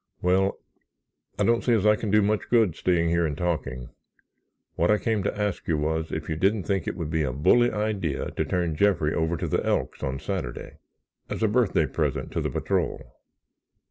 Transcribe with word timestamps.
Well, 0.19 0.57
I 1.37 1.43
don't 1.43 1.63
see 1.63 1.73
as 1.73 1.85
I 1.85 1.95
can 1.95 2.09
do 2.09 2.23
much 2.23 2.49
good 2.49 2.75
staying 2.75 3.09
here 3.09 3.23
and 3.23 3.37
talking. 3.37 3.91
What 4.73 4.89
I 4.89 4.97
came 4.97 5.21
to 5.21 5.37
ask 5.39 5.67
you 5.67 5.77
was 5.77 6.11
if 6.11 6.27
you 6.27 6.35
didn't 6.35 6.63
think 6.63 6.87
it 6.87 6.95
would 6.95 7.11
be 7.11 7.21
a 7.21 7.31
bully 7.31 7.69
idea 7.69 8.31
to 8.31 8.43
turn 8.43 8.75
Jeffrey 8.75 9.13
over 9.13 9.37
to 9.37 9.47
the 9.47 9.63
Elks 9.63 10.01
on 10.01 10.17
Saturday—as 10.17 11.43
a 11.43 11.47
birthday 11.47 11.85
present 11.85 12.31
to 12.31 12.41
the 12.41 12.49
patrol." 12.49 13.13